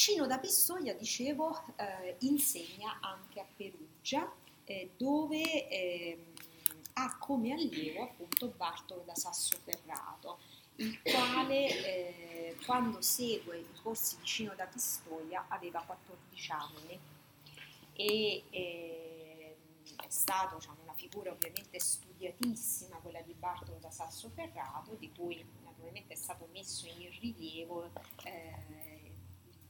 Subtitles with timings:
[0.00, 4.32] Cino da Pistoia, dicevo, eh, insegna anche a Perugia,
[4.64, 6.24] eh, dove eh,
[6.94, 10.38] ha come allievo appunto Bartolo da Sassoferrato,
[10.76, 16.98] il quale eh, quando segue i corsi di Cino da Pistoia aveva 14 anni
[17.92, 19.56] e eh,
[19.98, 26.14] è stato diciamo, una figura ovviamente studiatissima quella di Bartolo da Sassoferrato, di cui naturalmente
[26.14, 27.90] è stato messo in rilievo
[28.24, 28.89] eh,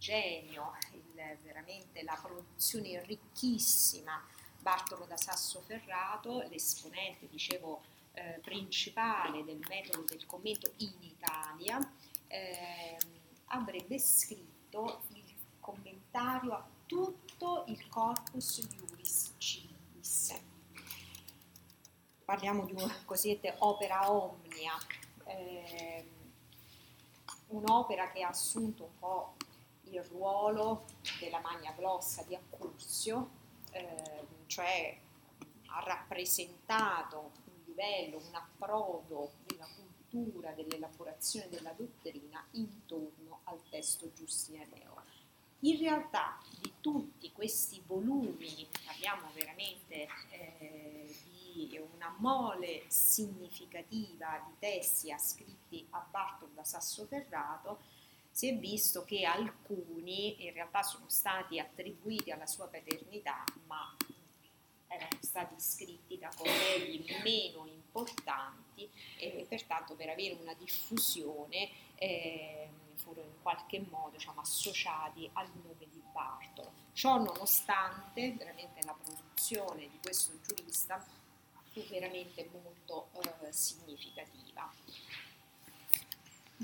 [0.00, 4.20] genio, il, veramente la produzione ricchissima,
[4.58, 7.82] Bartolo da Sassoferrato, l'esponente, dicevo,
[8.14, 11.78] eh, principale del metodo del commento in Italia,
[12.26, 12.96] eh,
[13.46, 20.34] avrebbe scritto il commentario a tutto il corpus Iuris Civilis.
[22.24, 24.76] Parliamo di una cosiddetta opera omnia,
[25.24, 26.08] eh,
[27.48, 29.34] un'opera che ha assunto un po'
[29.90, 30.84] il ruolo
[31.18, 33.30] della magna glossa di Accursio,
[33.72, 34.98] eh, cioè
[35.66, 45.18] ha rappresentato un livello, un approdo della cultura, dell'elaborazione della dottrina intorno al testo giustinianeo.
[45.60, 51.14] In realtà di tutti questi volumi, parliamo veramente eh,
[51.94, 57.80] una mole significativa di testi ascritti a Bartolo da Sassoferrato,
[58.30, 63.94] si è visto che alcuni in realtà sono stati attribuiti alla sua paternità, ma
[64.86, 73.28] erano stati scritti da colleghi meno importanti e pertanto per avere una diffusione eh, furono
[73.28, 76.72] in qualche modo diciamo, associati al nome di Bartolo.
[76.92, 81.04] Ciò nonostante veramente la produzione di questo giurista
[81.72, 84.70] fu veramente molto eh, significativa.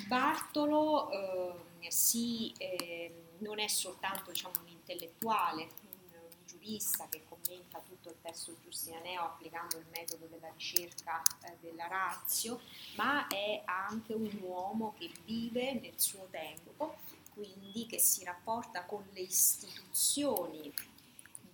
[0.05, 7.81] Bartolo eh, sì, eh, non è soltanto diciamo, un intellettuale, un, un, giurista che commenta
[7.81, 12.61] tutto il testo giustinianeo applicando il metodo della ricerca eh, della razio,
[12.97, 16.99] ma è anche un uomo che vive nel suo tempo,
[17.33, 20.73] quindi che si rapporta con le istituzioni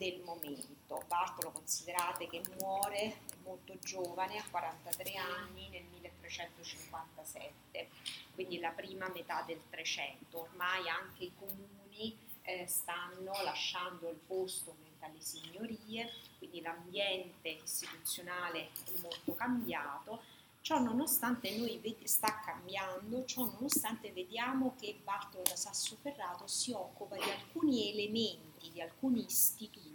[0.02, 1.04] del momento.
[1.06, 7.88] Bartolo considerate che muore molto giovane, a 43 anni, nel 1357,
[8.34, 10.40] quindi la prima metà del 300.
[10.40, 18.90] Ormai anche i comuni eh, stanno lasciando il posto alle signorie, quindi l'ambiente istituzionale è
[19.00, 20.22] molto cambiato.
[20.60, 27.16] Ciò nonostante noi ved- sta cambiando, ciò nonostante vediamo che Bartolo da Sassoferrato si occupa
[27.16, 29.91] di alcuni elementi, di alcuni istituti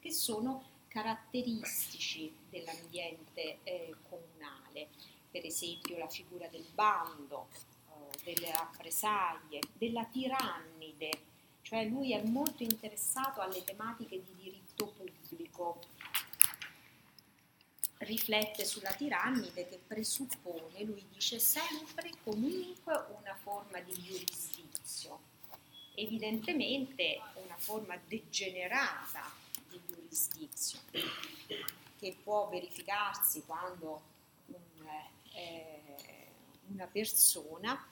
[0.00, 4.88] che sono caratteristici dell'ambiente eh, comunale,
[5.30, 7.48] per esempio la figura del bando,
[7.88, 11.10] eh, delle rappresaglie, della tirannide,
[11.62, 15.80] cioè lui è molto interessato alle tematiche di diritto pubblico,
[17.98, 25.32] riflette sulla tirannide che presuppone, lui dice sempre comunque una forma di giurisdizio,
[25.94, 29.30] evidentemente una forma degenerata
[29.68, 30.78] di giurisdizio
[31.98, 34.02] che può verificarsi quando
[34.46, 34.86] un,
[35.34, 35.96] eh,
[36.68, 37.88] una persona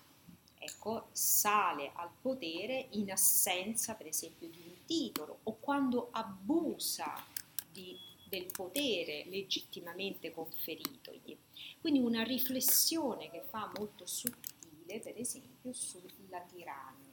[0.58, 7.24] ecco, sale al potere in assenza per esempio di un titolo o quando abusa
[7.70, 7.98] di,
[8.28, 11.36] del potere legittimamente conferitogli.
[11.80, 17.11] Quindi una riflessione che fa molto sottile per esempio sulla tirannia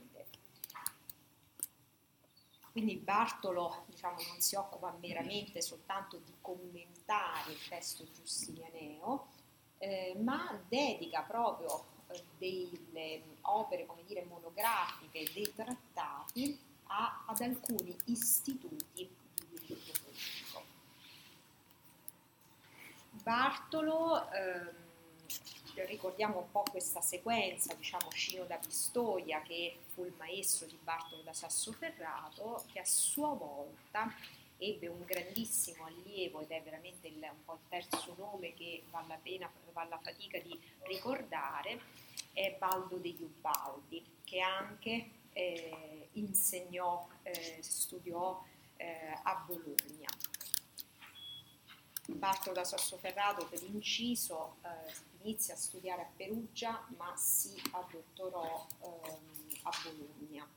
[2.80, 9.28] quindi Bartolo diciamo, non si occupa meramente soltanto di commentare il testo giustinianeo,
[9.80, 17.94] eh, ma dedica proprio eh, delle opere, come dire, monografiche, dei trattati a, ad alcuni
[18.06, 20.64] istituti di diritto politico.
[23.22, 24.74] Bartolo eh,
[25.86, 31.22] ricordiamo un po' questa sequenza, diciamo Scino da Pistoia che fu il maestro di Bartolo
[31.22, 34.14] da Sassoferrato, che a sua volta
[34.58, 39.08] ebbe un grandissimo allievo ed è veramente il, un po' il terzo nome che vale
[39.08, 41.80] la pena, vale la fatica di ricordare,
[42.34, 48.44] è Baldo degli Ubaldi, che anche eh, insegnò, eh, studiò
[48.78, 50.08] eh, a Bologna.
[52.16, 59.60] Bartolo da Sassoferrato per inciso eh, inizia a studiare a Perugia ma si addottorò ehm,
[59.64, 60.48] a Bologna.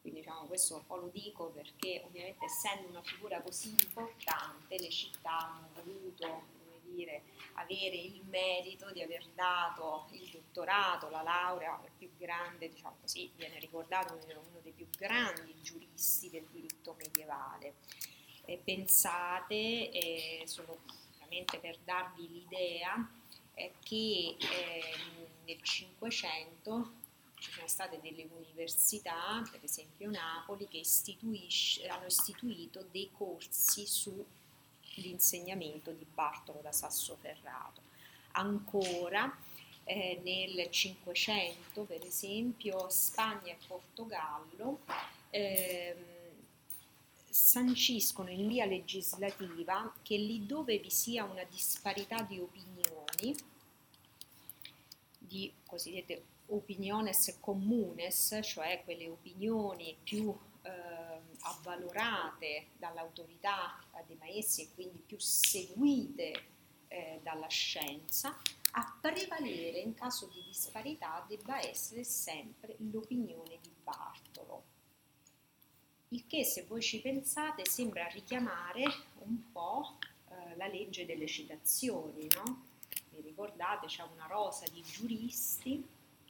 [0.00, 4.90] Quindi diciamo, questo un po' lo dico perché ovviamente essendo una figura così importante le
[4.90, 6.60] città hanno voluto
[6.92, 7.22] dire,
[7.54, 13.30] avere il merito di aver dato il dottorato, la laurea, il più grande, diciamo così,
[13.36, 17.74] viene ricordato uno dei più grandi giuristi del diritto medievale.
[18.44, 20.80] Pensate, solo
[21.18, 23.10] veramente per darvi l'idea,
[23.54, 24.94] che eh,
[25.44, 26.92] nel Cinquecento
[27.38, 30.82] ci sono state delle università, per esempio Napoli, che
[31.88, 37.80] hanno istituito dei corsi sull'insegnamento di Bartolo da Sassoferrato.
[38.32, 39.34] Ancora
[39.84, 44.80] eh, nel Cinquecento, per esempio, Spagna e Portogallo
[45.30, 45.81] eh,
[47.52, 53.36] sanciscono in via legislativa che lì dove vi sia una disparità di opinioni,
[55.18, 60.70] di cosiddette opiniones communes, cioè quelle opinioni più eh,
[61.40, 66.44] avvalorate dall'autorità dei maestri e quindi più seguite
[66.88, 68.34] eh, dalla scienza,
[68.74, 74.31] a prevalere in caso di disparità debba essere sempre l'opinione di Bartolo.
[76.12, 78.82] Il che, se voi ci pensate, sembra richiamare
[79.20, 79.96] un po'
[80.28, 82.64] eh, la legge delle citazioni, no?
[83.08, 85.82] Vi ricordate, c'è una rosa di giuristi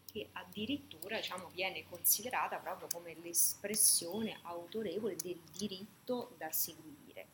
[0.06, 7.26] che addirittura diciamo, viene considerata proprio come l'espressione autorevole del diritto da seguire.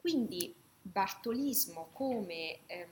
[0.00, 2.88] Quindi Bartolismo come ehm,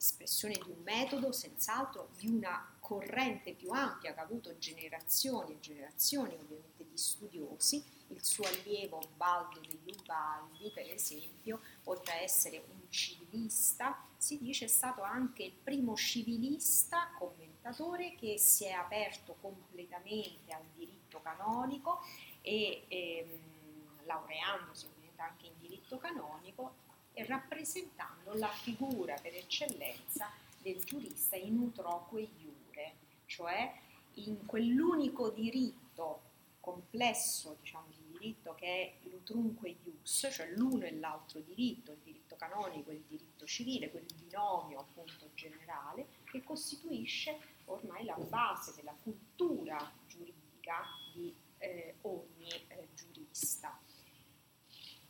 [0.00, 5.60] espressione di un metodo, senz'altro di una corrente più ampia che ha avuto generazioni e
[5.60, 12.64] generazioni ovviamente di studiosi, il suo allievo Baldo degli Ubaldi, per esempio, oltre a essere
[12.66, 19.36] un civilista, si dice è stato anche il primo civilista commentatore che si è aperto
[19.38, 22.00] completamente al diritto canonico
[22.40, 30.82] e ehm, laureandosi ovviamente anche in diritto canonico e rappresentando la figura per eccellenza del
[30.84, 32.94] giurista in utroque iure,
[33.26, 33.72] cioè
[34.14, 36.28] in quell'unico diritto
[36.60, 42.36] complesso diciamo, di diritto che è l'utrunque ius, cioè l'uno e l'altro diritto, il diritto
[42.36, 48.94] canonico e il diritto civile, quel binomio appunto generale che costituisce ormai la base della
[49.02, 50.84] cultura giuridica
[51.14, 53.78] di eh, ogni eh, giurista.